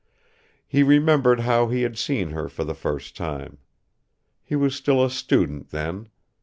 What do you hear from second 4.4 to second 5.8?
He was still a student